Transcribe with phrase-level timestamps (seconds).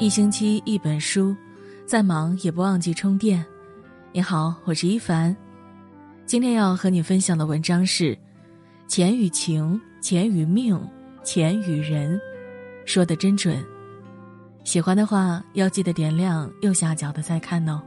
[0.00, 1.34] 一星期一本书，
[1.86, 3.44] 再忙也不忘记充电。
[4.10, 5.34] 你好，我是一凡。
[6.26, 8.18] 今天要和你分享的文章是：
[8.88, 10.78] 钱与情，钱与命，
[11.22, 12.20] 钱与人，
[12.84, 13.64] 说的真准。
[14.64, 17.80] 喜欢的话，要记得点亮右下角的再看哦。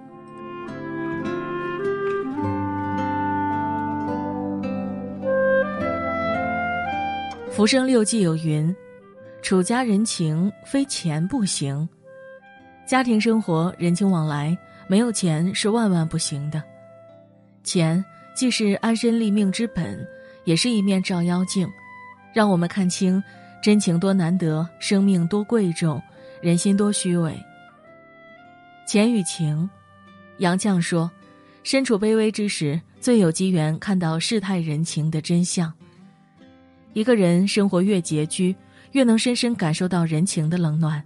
[7.51, 8.73] 浮生六记有云
[9.41, 11.87] ：“楚家人情非钱不行，
[12.87, 16.63] 家庭生活人情往来没有钱是万万不行的。
[17.61, 20.07] 钱既是安身立命之本，
[20.45, 21.67] 也是一面照妖镜，
[22.33, 23.21] 让我们看清
[23.61, 26.01] 真情多难得，生命多贵重，
[26.41, 27.37] 人心多虚伪。
[28.87, 29.69] 钱与情，
[30.37, 31.11] 杨绛说，
[31.63, 35.73] 身处卑微之时，最有机缘看到世态人情的真相。”
[36.93, 38.55] 一个人生活越拮据，
[38.93, 41.03] 越能深深感受到人情的冷暖。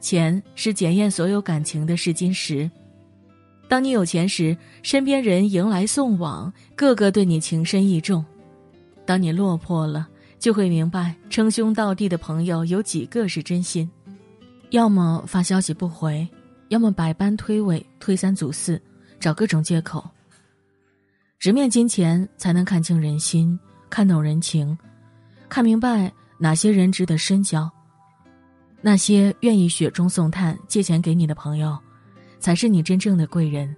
[0.00, 2.70] 钱是检验所有感情的试金石。
[3.68, 8.24] 当你有钱时，身边人迎来送往，个个对你情深意重；
[9.04, 10.06] 当你落魄了，
[10.38, 13.90] 就会明白称兄道弟的朋友有几个是真心。
[14.70, 16.28] 要么发消息不回，
[16.68, 18.80] 要么百般推诿、推三阻四，
[19.18, 20.08] 找各种借口。
[21.38, 23.58] 直面金钱，才能看清人心。
[23.88, 24.76] 看懂人情，
[25.48, 27.70] 看明白哪些人值得深交，
[28.86, 31.76] 那些愿意雪中送炭借钱给你的朋友，
[32.38, 33.74] 才是你真正的贵人。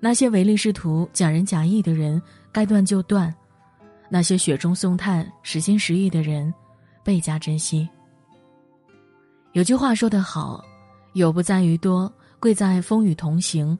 [0.00, 2.20] 那些唯利是图、假仁假义的人，
[2.52, 3.32] 该断就断；
[4.10, 6.52] 那些雪中送炭、实心实意的人，
[7.02, 7.88] 倍加珍惜。
[9.52, 10.62] 有句话说得好
[11.16, 13.74] ：“有不在于多，贵在风雨同行；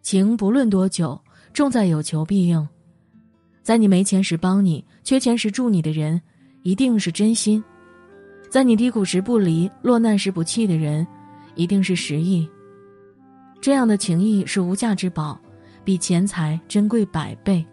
[0.00, 1.20] 情不论多久，
[1.52, 2.66] 重在有求必应。”
[3.62, 6.18] 在你没钱时帮你、缺钱时助你的人，
[6.62, 7.62] 一定是真心；
[8.54, 11.04] 在你低谷时不离、落难时不弃的人，
[11.56, 12.48] 一定是实意。
[13.60, 15.36] 这样的情谊是无价之宝，
[15.82, 17.66] 比钱财珍贵百倍。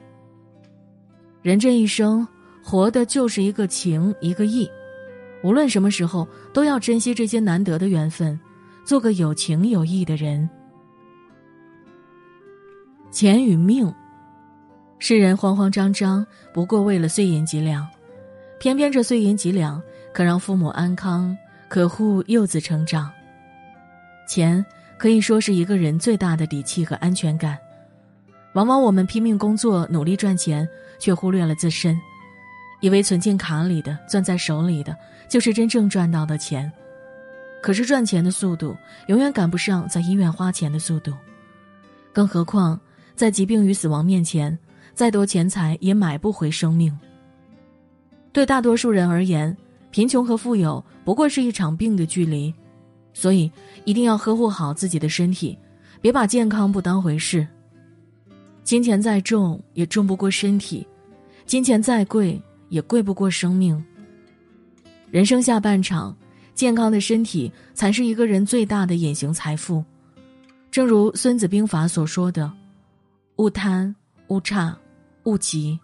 [1.44, 2.28] 人这一生，
[2.64, 4.68] 活的就是一个情，一个义。
[5.44, 8.40] 无论什么时候，都要珍惜这些难得的缘分，
[8.84, 10.50] 做个有情有义的人。
[13.12, 13.94] 钱与命。
[14.98, 17.88] 世人慌慌张张，不过为了碎银几两，
[18.60, 19.80] 偏偏这碎银几两
[20.14, 23.12] 可让父母安康，可护幼子成长。
[24.28, 24.64] 钱
[24.98, 27.58] 可以说是一个人最大的底气和安全感。
[28.54, 30.68] 往往我们拼命工作，努力赚钱，
[31.00, 31.98] 却忽略了自身，
[32.82, 34.96] 以为存进卡里的、攥在手里的，
[35.30, 36.72] 就是真正赚到的钱。
[37.62, 38.76] 可是赚钱的速度
[39.08, 41.14] 永远赶不上在医院花钱的速度，
[42.12, 42.80] 更何况
[43.16, 44.58] 在疾病与死亡面前。
[44.94, 46.96] 再多钱财也买不回生命。
[48.34, 49.56] 对大多数人而言，
[49.92, 52.54] 贫穷和富有不过是一场病的距离，
[53.14, 53.52] 所以
[53.86, 55.58] 一定要呵护好自己的身体，
[56.02, 57.48] 别把健康不当回事。
[58.64, 60.88] 金钱再重也重不过身体，
[61.46, 63.84] 金钱再贵也贵不过生命。
[65.10, 66.16] 人生下半场，
[66.56, 69.84] 健康的身体才是一个人最大的隐形财富。
[70.72, 72.52] 正如《孙子兵法》所说的
[73.38, 73.94] ：“勿贪。”
[74.32, 74.74] 勿差，
[75.24, 75.78] 勿急。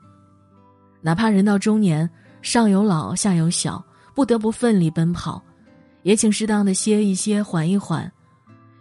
[1.01, 2.09] 哪怕人到中年，
[2.41, 3.83] 上有老下有小，
[4.17, 5.39] 不得不奋力奔跑，
[6.01, 8.11] 也请适当的歇一歇，缓一缓。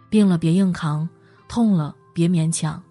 [0.09, 1.07] 病了别硬扛，
[1.47, 2.81] 痛了别勉强。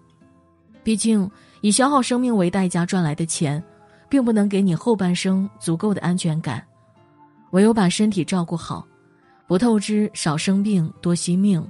[0.81, 3.61] 毕竟以消耗生命为代价赚来的钱，
[4.07, 6.65] 并不能给你后半生足够的安全感。
[7.51, 8.87] 唯有把身体照顾好，
[9.45, 11.61] 不透支，少生病，多惜命，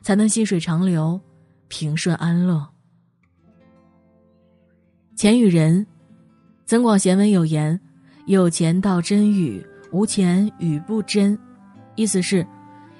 [0.00, 1.20] 才能细水长流，
[1.68, 2.66] 平顺安乐。
[5.16, 5.86] 钱与人，
[6.64, 7.78] 增广贤文有言
[8.24, 9.62] ：“有钱到真语，
[9.94, 11.38] 无钱语不真。”
[11.94, 12.44] 意思是，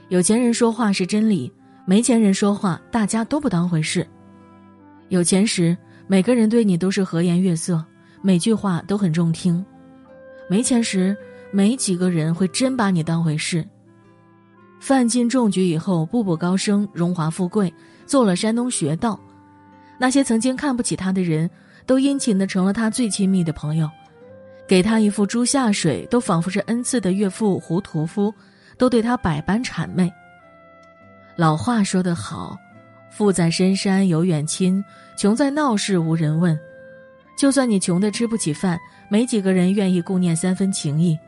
[0.09, 1.53] 有钱人说话是真理，
[1.85, 4.07] 没钱人说话大家都不当回事。
[5.09, 7.85] 有钱时，每个人对你都是和颜悦色，
[8.23, 9.63] 每句话都很中听；
[10.49, 11.17] 没钱时，
[11.51, 13.67] 没几个人会真把你当回事。
[14.79, 17.75] 范进中举以后，步步高升，荣华富贵，
[18.07, 19.19] 做了山东学道。
[19.99, 21.51] 那些曾经看不起他的人。
[21.87, 23.91] 都殷勤的成了他最亲密的朋友，
[24.67, 28.33] 给他一副猪下水都仿佛是恩赐的岳父胡屠夫，
[28.79, 30.13] 都对他百般谄媚。
[31.37, 32.57] 老话说得好，
[33.11, 34.83] 富在深山有远亲，
[35.17, 36.59] 穷在闹市无人问。
[37.37, 38.79] 就算你穷的吃不起饭，
[39.11, 41.19] 没几个人愿意顾念三分情谊。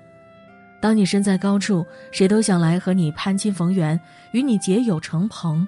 [0.81, 3.99] 当你身在高处，谁都想来和你攀亲逢源，
[4.33, 5.67] 与你结友成朋。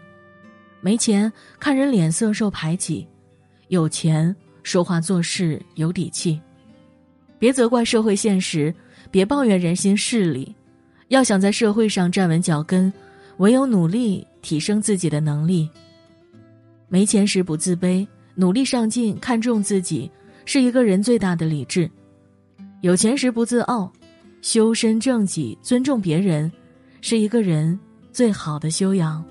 [0.81, 3.06] 没钱看人脸色受排挤，
[3.69, 4.35] 有钱。
[4.62, 6.41] 说话做事有底气，
[7.38, 8.75] 别责怪社会现实，
[9.11, 10.55] 别抱怨人心势利。
[11.08, 12.93] 要想在社会上站稳脚跟，
[13.38, 15.69] 唯有努力提升自己的能力。
[16.88, 20.11] 没钱时不自卑，努力上进，看重自己，
[20.44, 21.90] 是一个人最大的理智。
[22.81, 23.93] 有钱时不自傲，
[24.43, 26.50] 修身正己，尊重别人，
[27.00, 27.79] 是一个人
[28.12, 29.25] 最好的修养。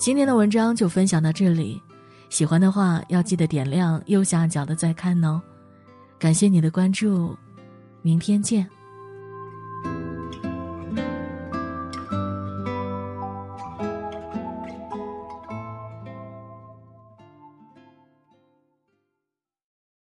[0.00, 1.78] 今天的文章就分享到这里，
[2.30, 5.38] 喜欢的话要记得点亮右下角的再看哦。
[6.18, 7.36] 感谢你的关注，
[8.00, 8.66] 明天见。